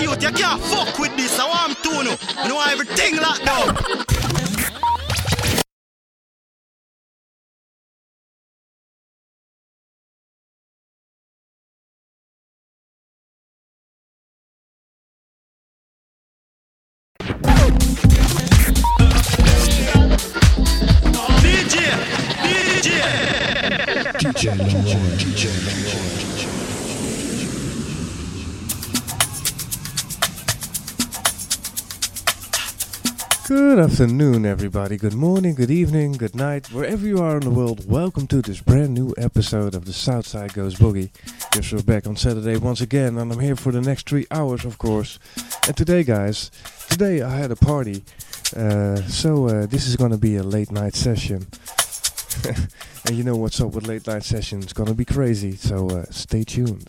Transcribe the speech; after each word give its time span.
Youth, 0.00 0.22
you 0.22 0.30
can't 0.30 0.62
fuck 0.62 0.98
with 0.98 1.16
this. 1.16 1.38
I 1.38 1.46
want 1.46 1.82
to 1.82 2.04
know. 2.04 2.16
I 2.36 2.48
know 2.48 2.60
everything 2.60 3.16
locked 3.16 3.44
down. 3.44 4.34
Good 33.78 33.92
afternoon, 33.92 34.44
everybody. 34.44 34.96
Good 34.96 35.14
morning, 35.14 35.54
good 35.54 35.70
evening, 35.70 36.14
good 36.14 36.34
night, 36.34 36.72
wherever 36.72 37.06
you 37.06 37.18
are 37.18 37.36
in 37.36 37.44
the 37.44 37.50
world. 37.50 37.88
Welcome 37.88 38.26
to 38.26 38.42
this 38.42 38.60
brand 38.60 38.92
new 38.92 39.14
episode 39.16 39.76
of 39.76 39.84
the 39.84 39.92
Southside 39.92 40.52
Goes 40.52 40.74
Boogie. 40.74 41.10
Yes, 41.54 41.72
we're 41.72 41.84
back 41.84 42.08
on 42.08 42.16
Saturday 42.16 42.56
once 42.56 42.80
again, 42.80 43.16
and 43.16 43.30
I'm 43.30 43.38
here 43.38 43.54
for 43.54 43.70
the 43.70 43.80
next 43.80 44.08
three 44.08 44.26
hours, 44.32 44.64
of 44.64 44.78
course. 44.78 45.20
And 45.68 45.76
today, 45.76 46.02
guys, 46.02 46.50
today 46.90 47.22
I 47.22 47.36
had 47.36 47.52
a 47.52 47.56
party, 47.56 48.02
uh, 48.56 48.96
so 49.02 49.46
uh, 49.46 49.66
this 49.66 49.86
is 49.86 49.94
gonna 49.94 50.18
be 50.18 50.34
a 50.34 50.42
late 50.42 50.72
night 50.72 50.96
session. 50.96 51.46
and 53.06 53.16
you 53.16 53.22
know 53.22 53.36
what's 53.36 53.60
up 53.60 53.74
with 53.74 53.86
late 53.86 54.08
night 54.08 54.24
sessions? 54.24 54.64
It's 54.64 54.72
gonna 54.72 54.92
be 54.92 55.04
crazy, 55.04 55.54
so 55.54 55.88
uh, 55.88 56.06
stay 56.10 56.42
tuned. 56.42 56.88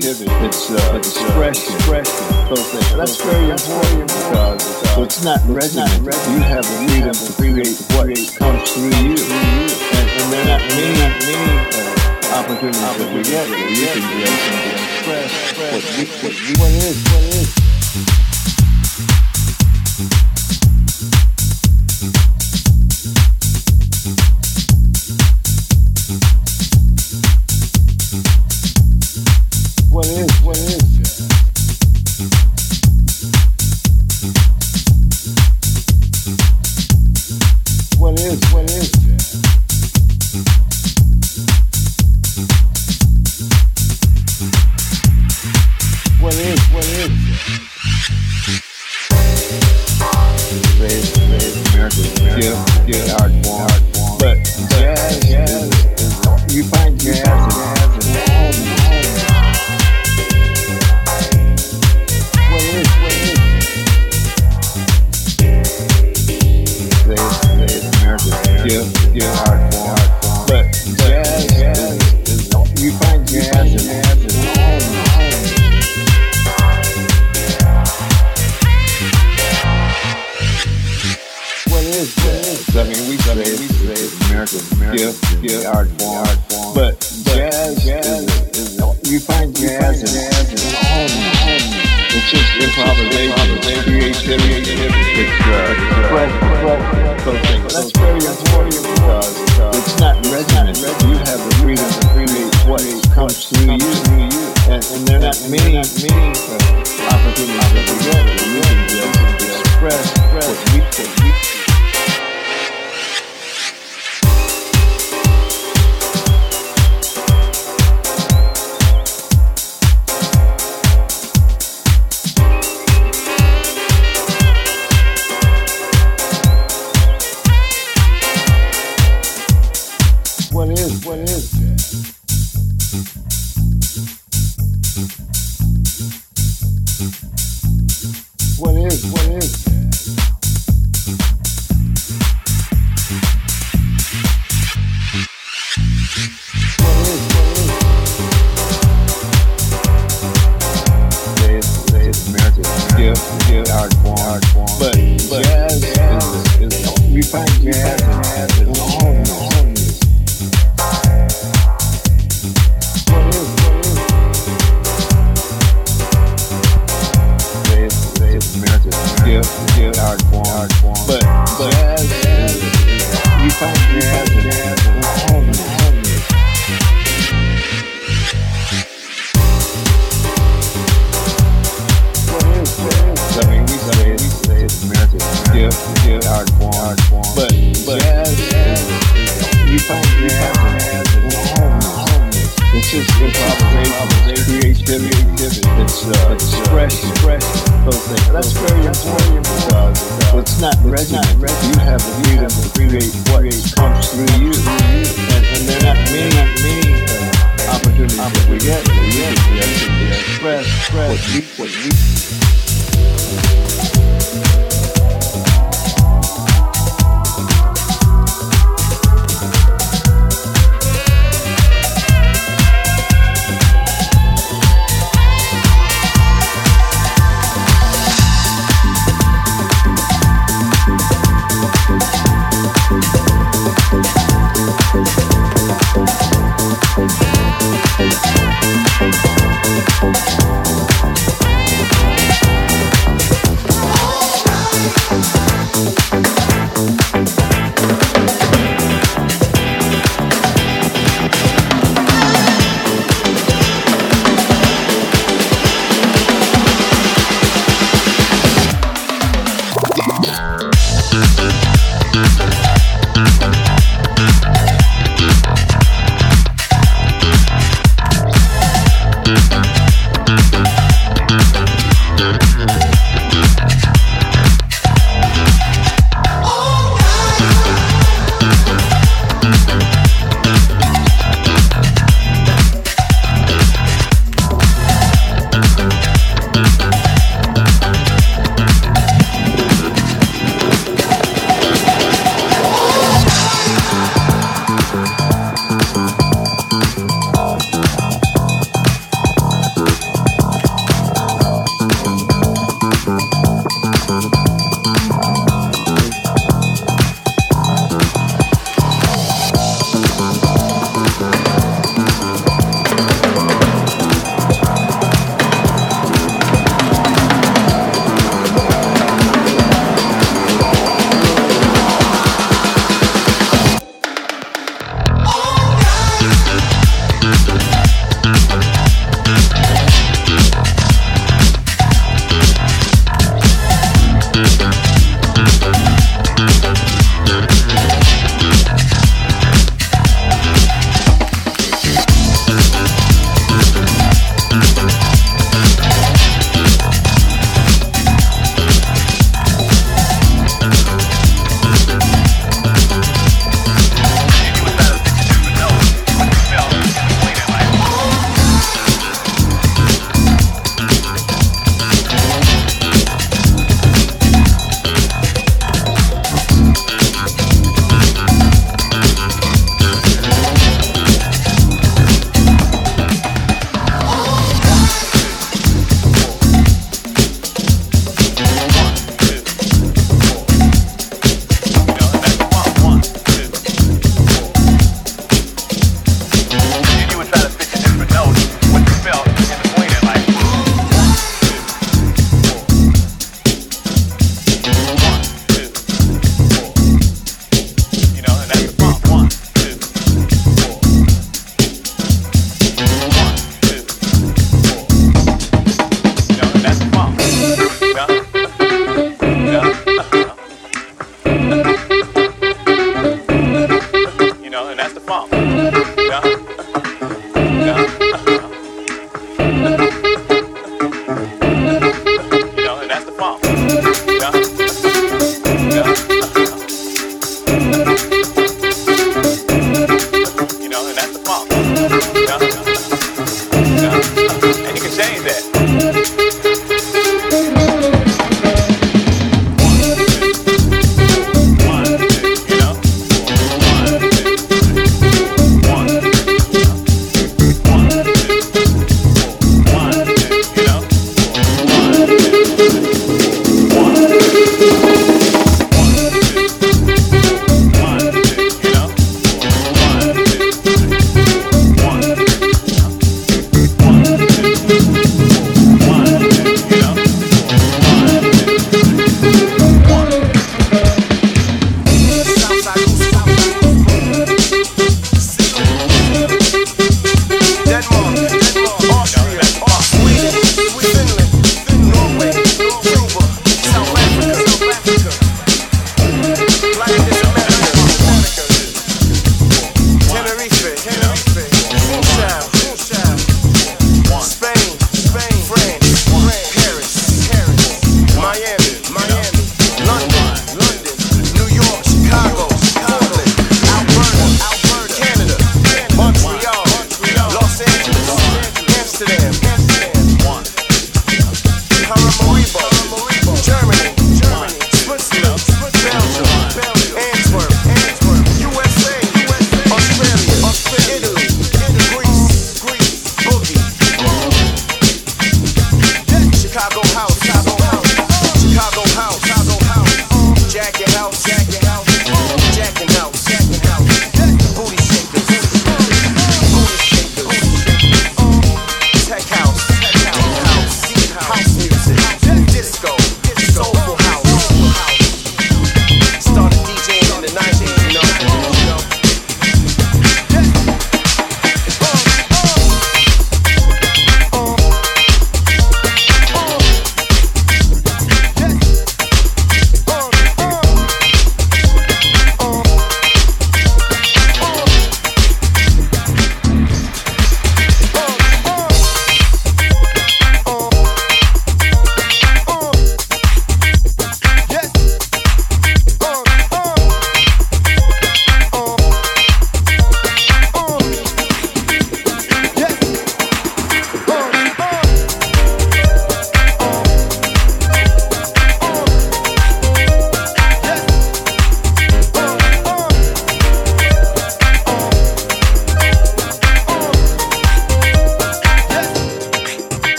creativity. 0.00 0.46
It's 0.46 0.70
uh, 0.70 0.96
expression. 0.96 1.74
expression. 1.74 2.14
So 2.48 2.54
that's, 2.56 2.92
that's 2.94 3.16
very 3.22 3.50
important 3.50 4.08
because 4.08 4.98
it's 4.98 5.26
uh, 5.26 5.36
not 5.36 5.40
resonant. 5.48 5.90
You 6.00 6.40
have 6.40 6.64
the 6.64 6.76
freedom 6.86 7.12
to 7.12 7.32
create 7.34 7.76
what 7.94 8.08
comes 8.38 8.72
through 8.72 8.94
you. 9.02 9.16
And, 9.16 10.06
and 10.10 10.32
there 10.32 10.42
are 10.42 10.48
not 10.48 10.60
many, 10.68 10.94
many 10.96 11.44
uh, 11.70 12.38
opportunities 12.38 12.80
that 12.80 13.08
we 13.14 13.22
get 13.22 13.48
you 13.48 13.86
can 13.86 14.04
be 14.08 14.22
able 14.22 14.40
to 14.40 14.70
what, 15.10 15.82
what, 15.82 16.34
what 16.58 16.70
it 16.70 16.84
is. 16.86 18.29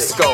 Disco, 0.00 0.29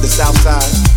the 0.00 0.08
South 0.08 0.36
Side. 0.40 0.89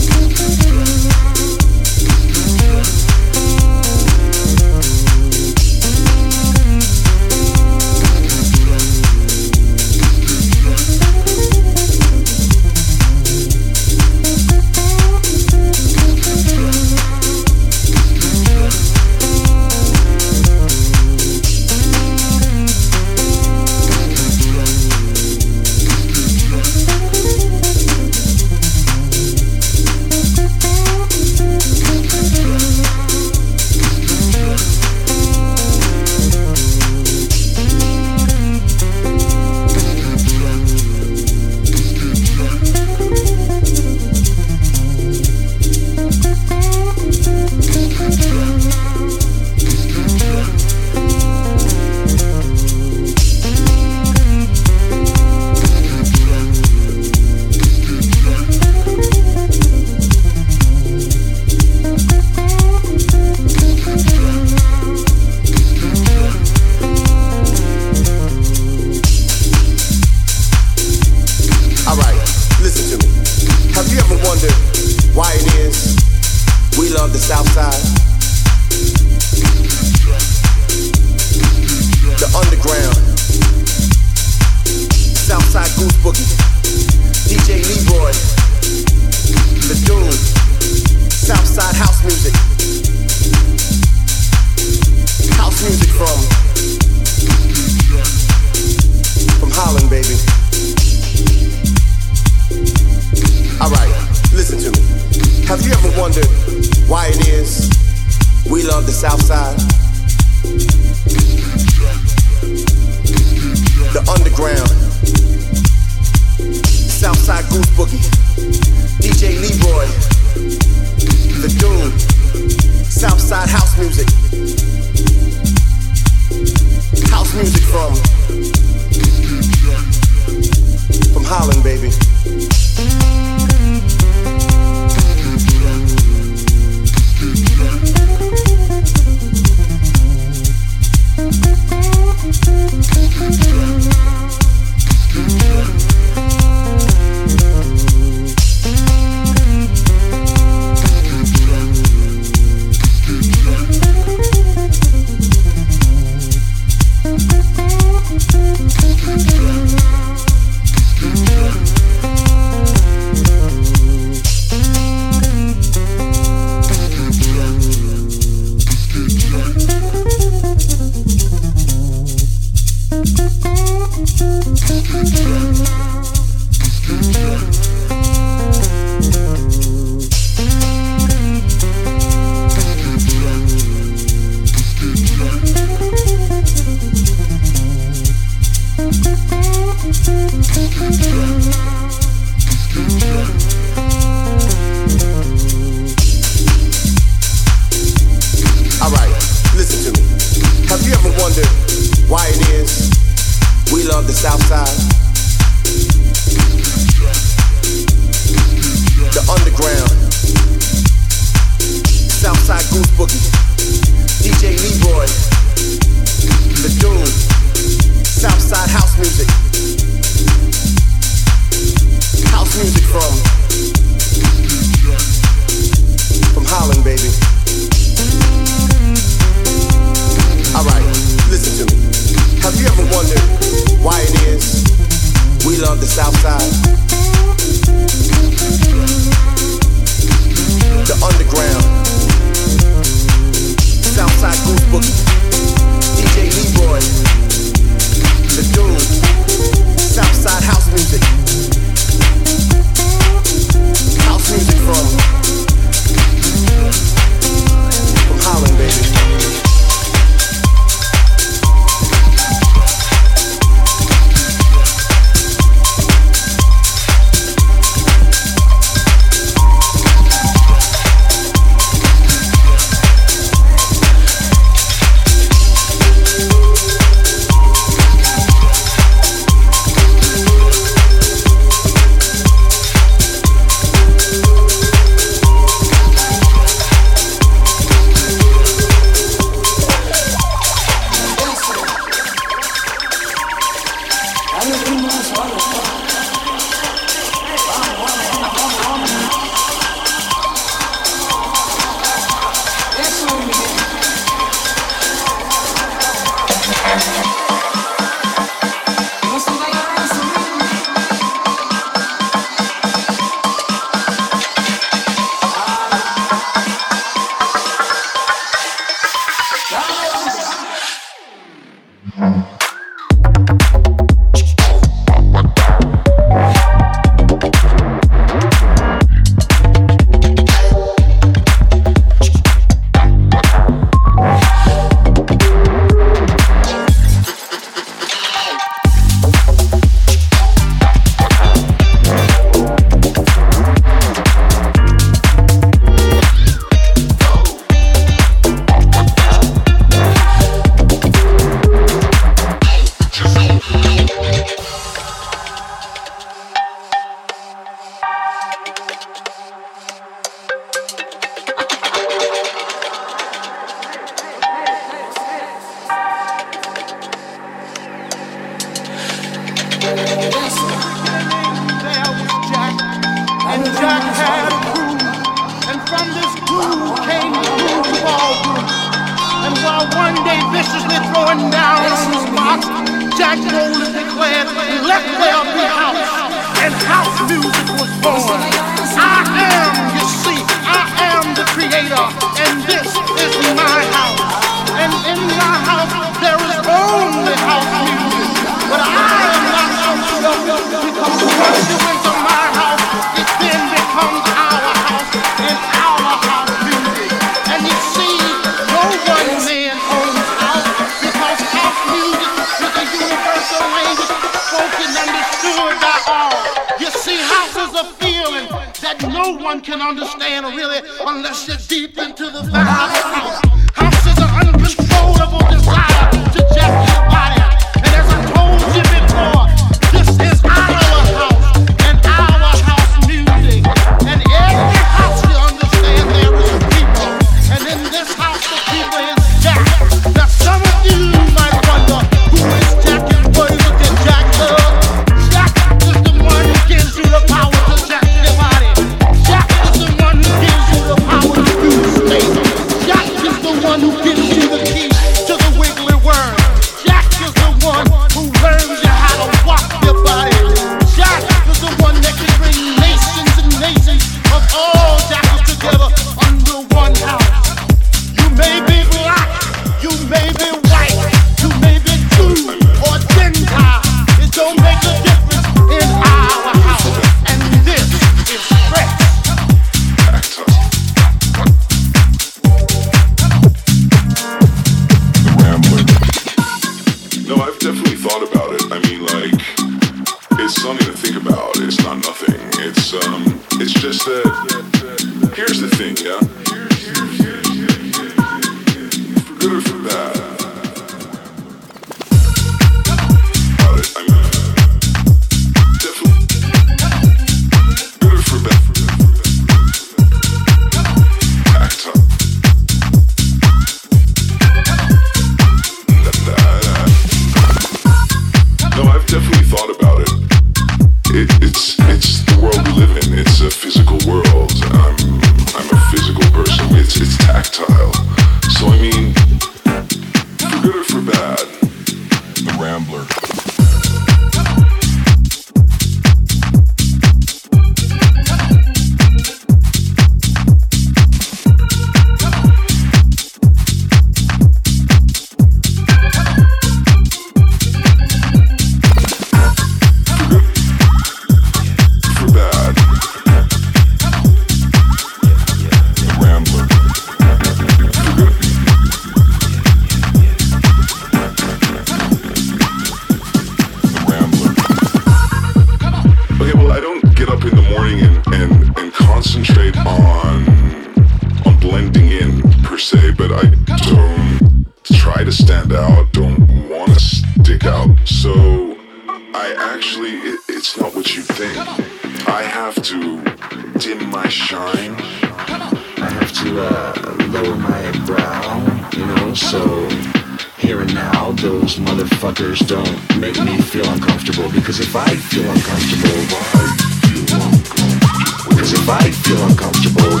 uncomfortable, 599.26 600.00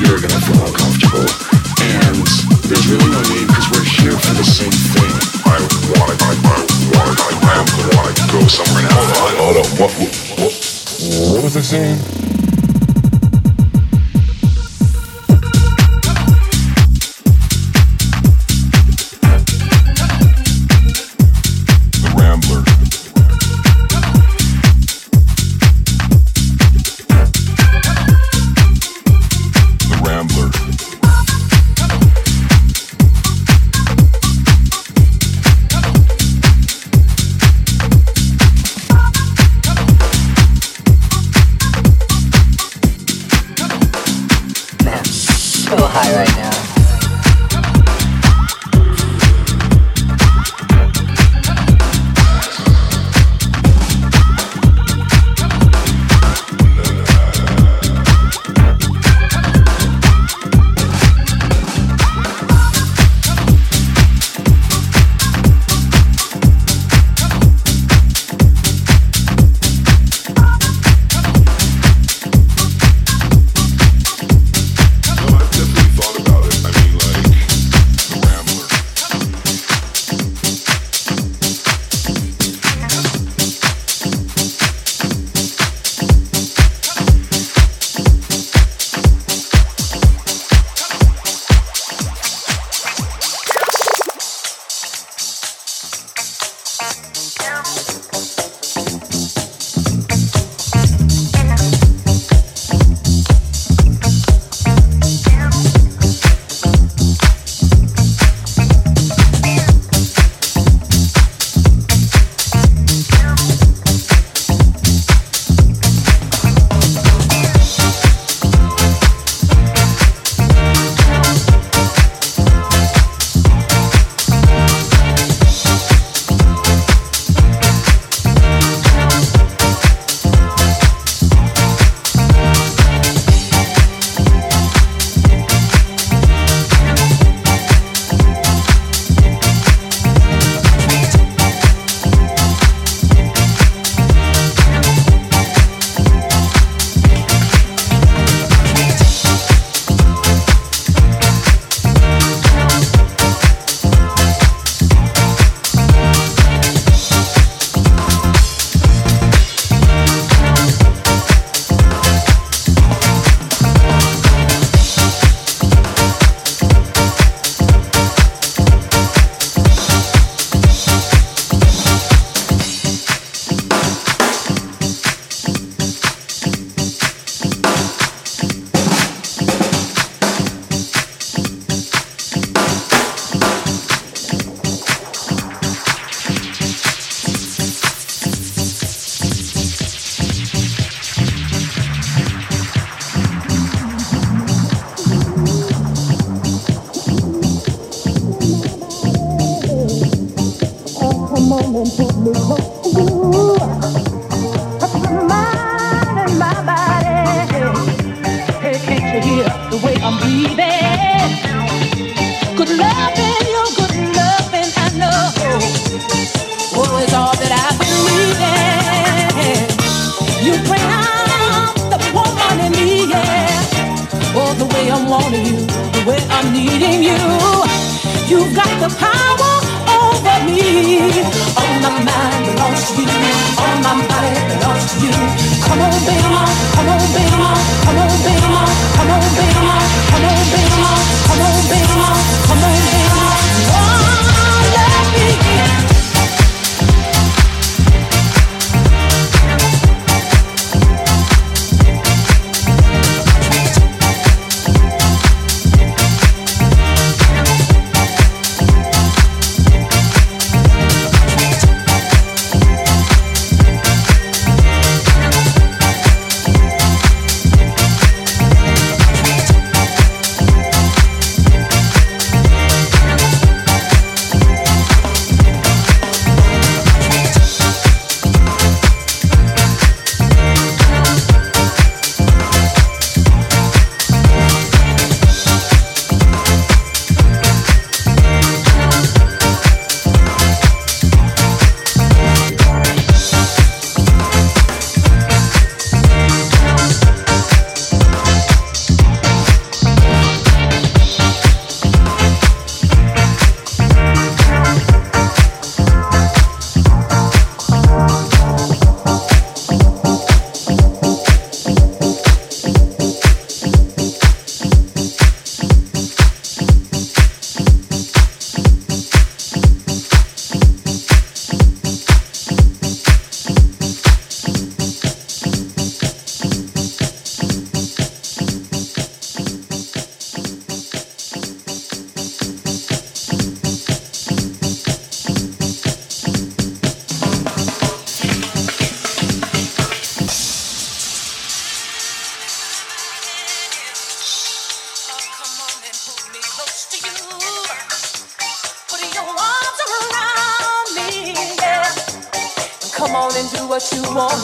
you're 0.00 0.20
gonna 0.20 0.40
feel 0.40 0.60
uncomfortable. 0.64 1.26
And 1.80 2.24
there's 2.68 2.86
really 2.88 3.10
no 3.10 3.20
need 3.28 3.46
because 3.48 3.68
we're 3.72 3.84
here 3.84 4.16
for 4.16 4.34
the 4.34 4.44
same 4.44 4.72
thing. 4.72 5.12
I 5.44 5.58
wanna, 5.96 6.16
I, 6.20 6.32
I 6.32 6.56
wanna, 6.92 7.14
I, 7.18 7.36
I 7.44 7.64
wanna 7.96 8.14
go 8.32 8.46
somewhere 8.46 8.84
and 8.84 8.92
have 8.92 9.16
fun. 9.16 9.34
Hold 9.36 9.56
on, 9.56 9.68
what, 9.76 9.90
what, 10.38 10.52
what 11.32 11.44
was 11.44 11.56
I 11.56 11.60
saying? 11.60 12.27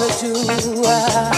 Wanna 0.00 1.30
do. 1.30 1.33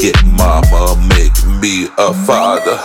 It, 0.00 0.16
mama, 0.24 0.96
make 1.08 1.36
me 1.60 1.88
a 1.98 2.12
father. 2.26 2.78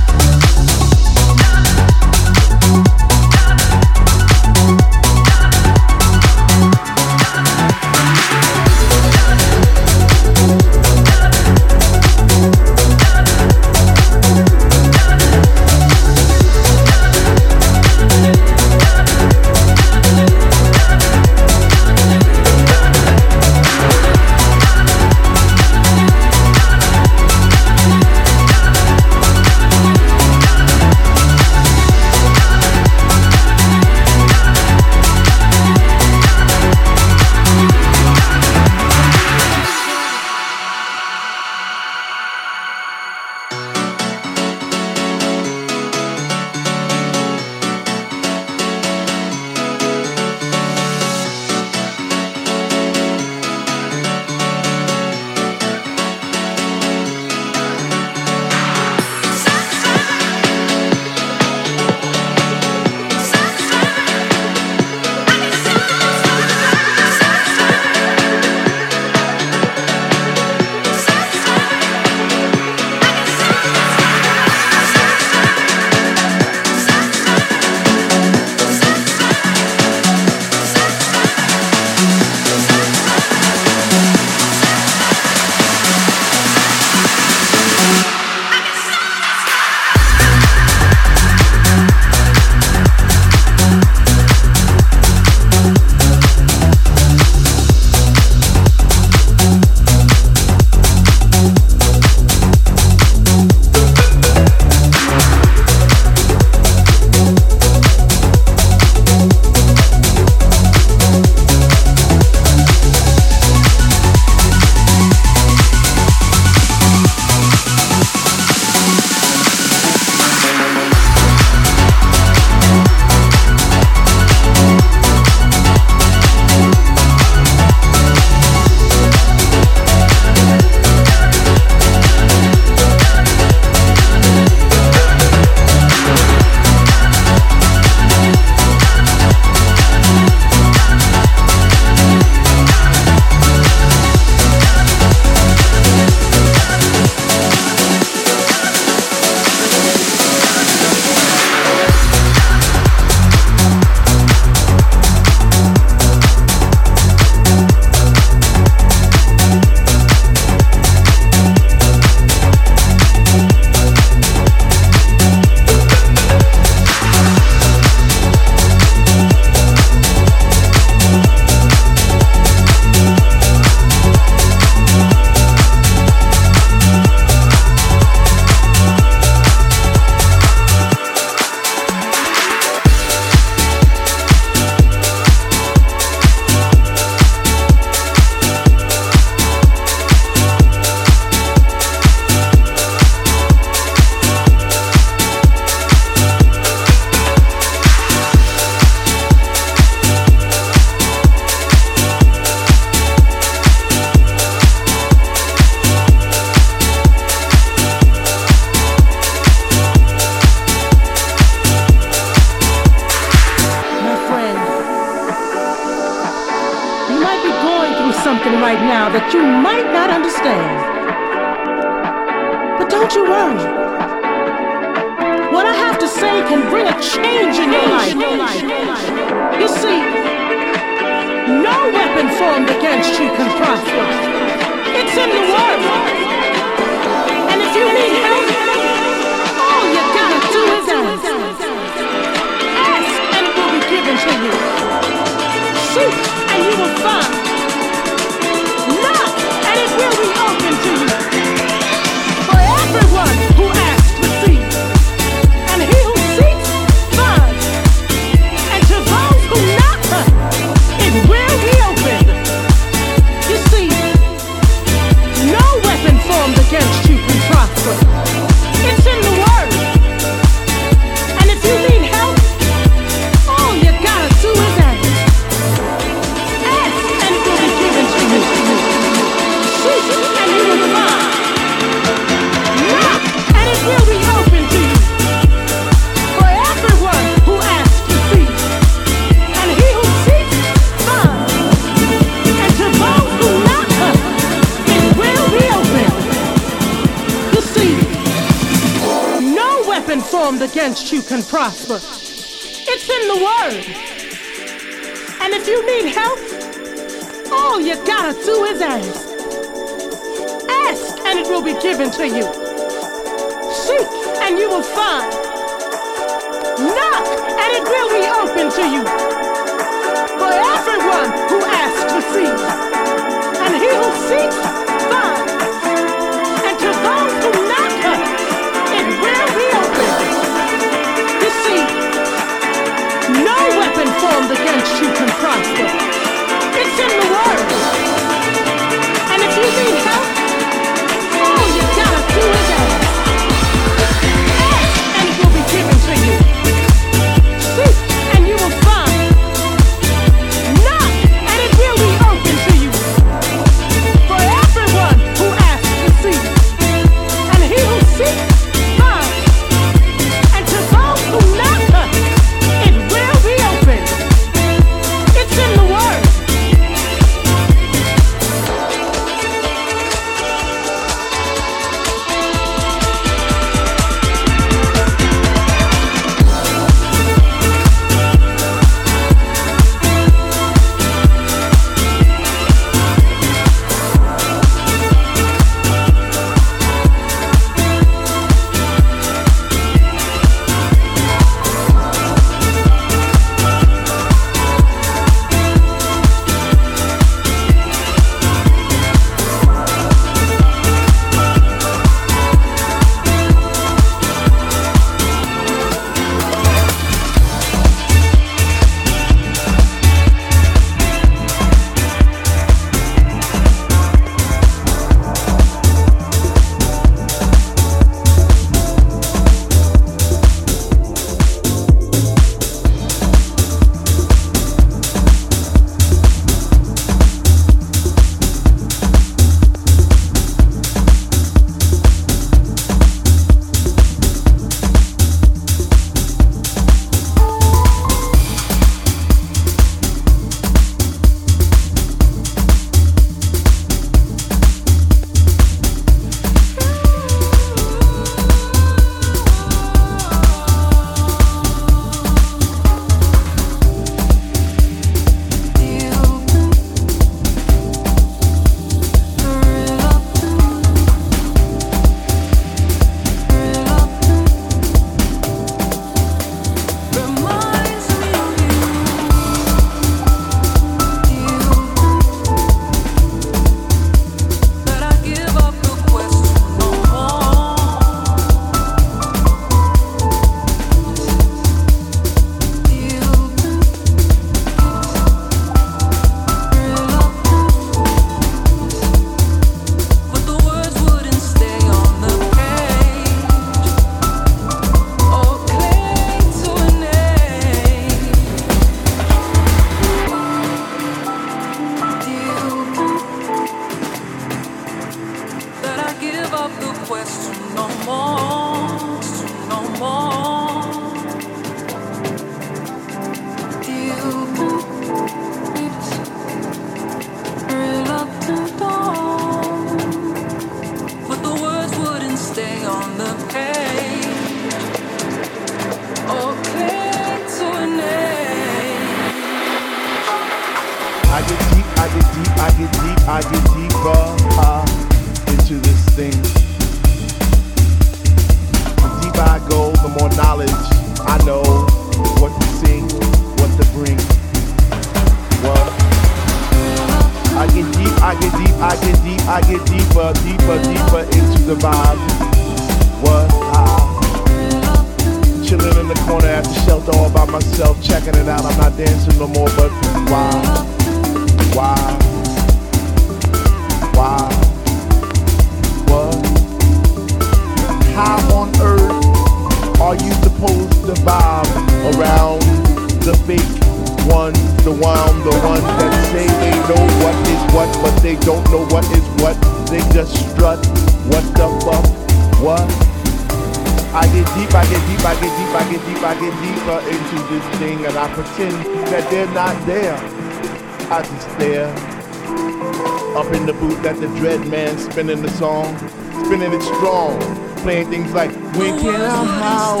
spinning 595.14 595.42
the 595.42 595.50
song, 595.50 595.96
spinning 596.44 596.72
it 596.72 596.82
strong, 596.82 597.38
playing 597.86 598.10
things 598.10 598.32
like 598.32 598.50
When 598.74 598.98
can 598.98 599.14
I 599.14 599.44
how 599.62 600.00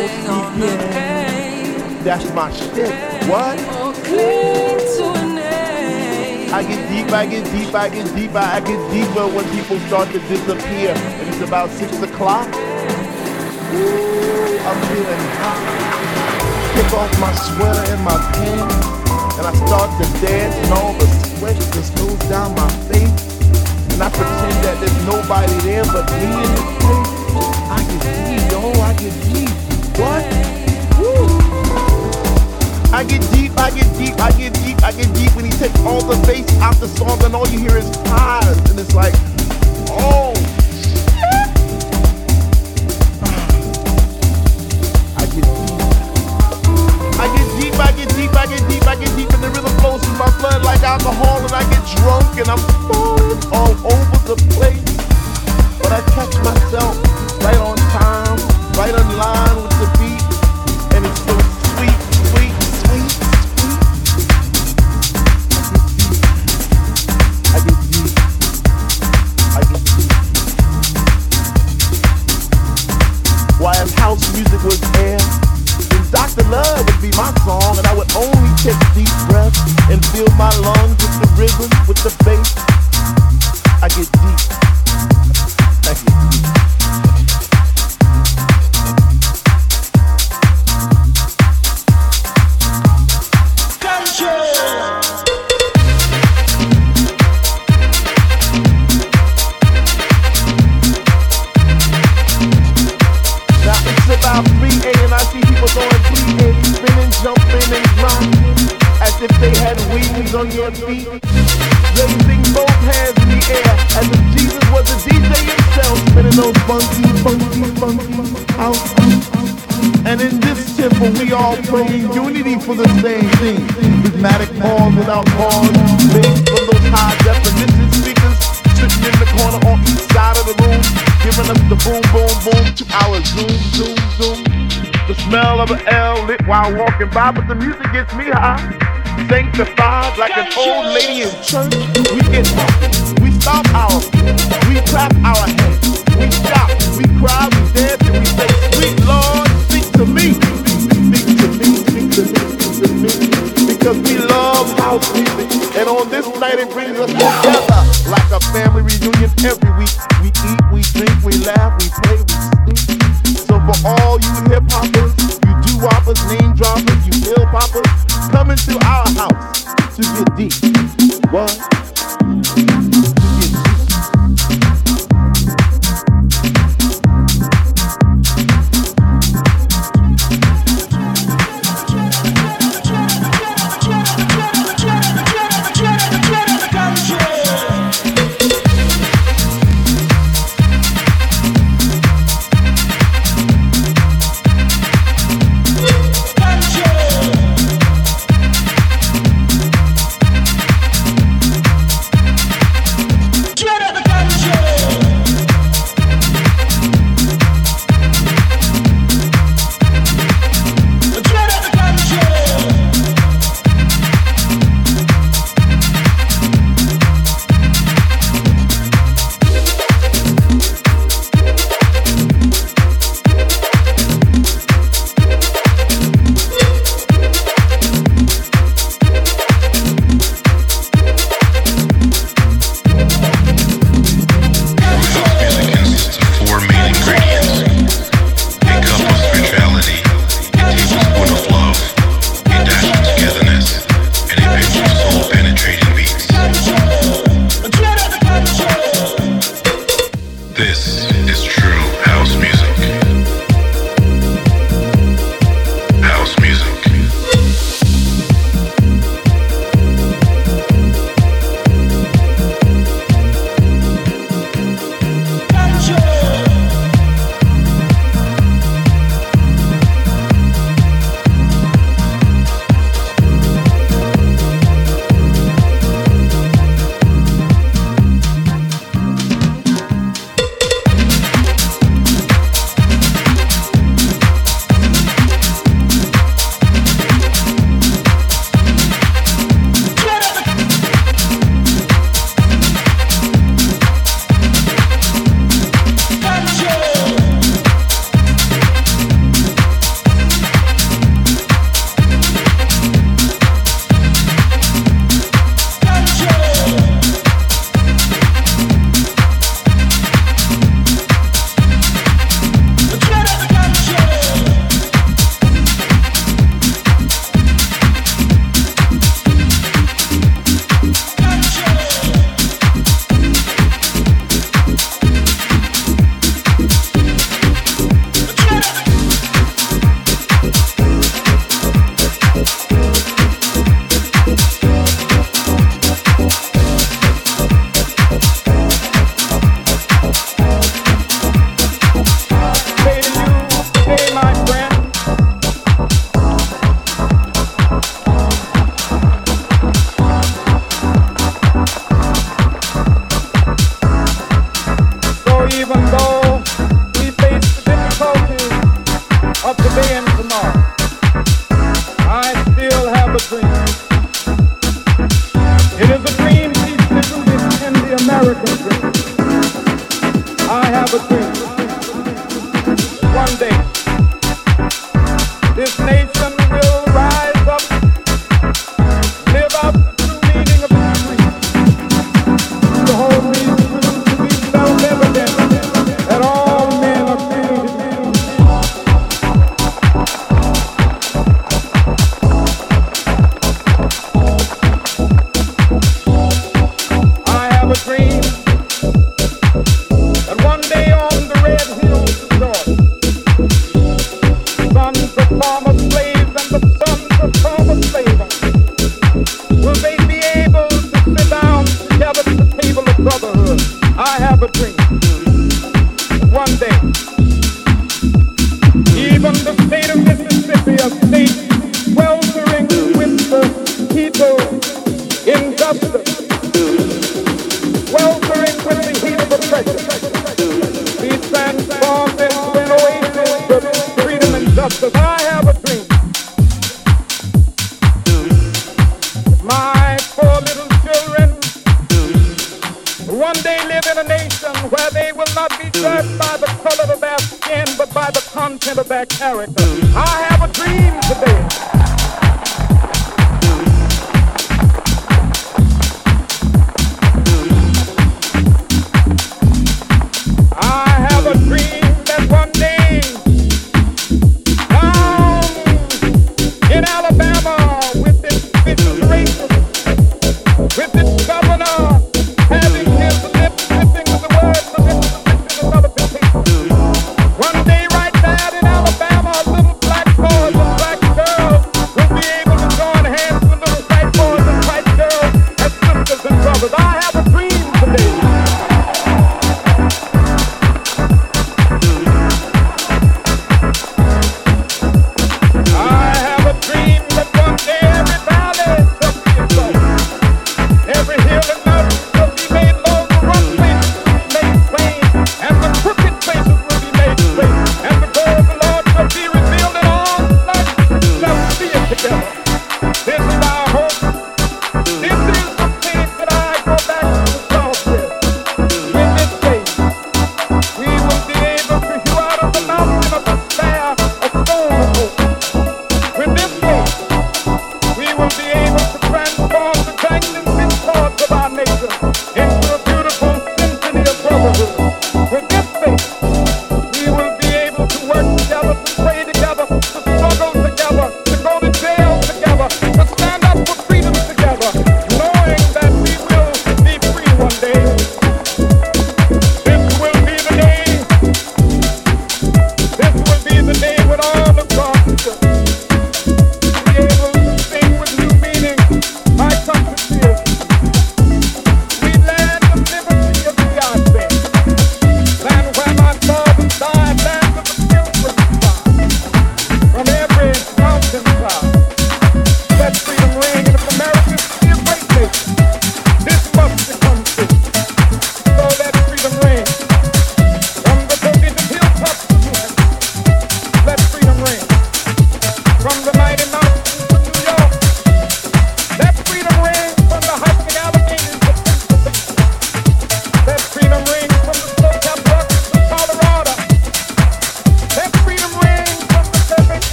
yeah. 0.58 2.02
That's 2.02 2.26
my 2.34 2.50
shit. 2.50 2.90
What? 3.30 3.56
I 6.50 6.64
get 6.66 6.82
deep, 6.90 7.12
I 7.12 7.26
get 7.26 7.44
deep, 7.52 7.72
I 7.72 7.88
get 7.90 8.12
deeper, 8.16 8.38
I 8.38 8.58
get 8.58 8.90
deeper 8.90 9.28
when 9.28 9.44
people 9.54 9.78
start 9.86 10.10
to 10.10 10.18
disappear. 10.26 10.90
And 10.90 11.28
it's 11.28 11.42
about 11.42 11.70
six 11.70 11.92
o'clock. 12.02 12.48
Ooh, 12.48 14.58
I'm 14.66 14.80
feeling 14.90 15.26
hot. 15.38 15.62
Kick 16.74 16.92
off 16.92 17.20
my 17.20 17.32
sweater 17.34 17.84
and 17.92 18.02
my 18.02 18.18
pants, 18.34 18.74
and 19.38 19.46
I 19.46 19.54
start 19.64 19.90
to 20.02 20.06
dance, 20.26 20.56
and 20.56 20.72
all 20.72 20.92
the 20.94 21.06
sweat 21.06 21.54
just 21.72 21.94
goes 21.94 22.18
down 22.28 22.52
my 22.56 22.68
face 22.90 23.23
there's 24.84 25.06
nobody 25.06 25.52
there 25.62 25.84
but 25.84 26.04
me 26.12 26.24
in 26.24 26.50
this 26.52 26.60
place. 26.84 27.12
I 27.72 27.80
get 27.88 28.00
deep, 28.28 28.44
yo, 28.52 28.60
I 28.84 28.92
get 29.00 29.14
deep. 29.32 29.50
What? 29.96 30.24
Woo! 30.98 31.24
I 32.92 33.04
get 33.04 33.22
deep, 33.32 33.52
I 33.58 33.70
get 33.70 33.88
deep, 33.96 34.20
I 34.20 34.30
get 34.32 34.52
deep, 34.62 34.82
I 34.82 34.92
get 34.92 35.12
deep. 35.14 35.34
When 35.34 35.46
he 35.46 35.50
takes 35.52 35.78
all 35.80 36.02
the 36.02 36.16
bass 36.26 36.46
out 36.60 36.76
the 36.76 36.88
song, 36.88 37.22
and 37.24 37.34
all 37.34 37.48
you 37.48 37.60
hear 37.60 37.78
is 37.78 37.90
highs, 38.06 38.58
and 38.70 38.78
it's 38.78 38.94
like, 38.94 39.14
oh. 39.90 40.43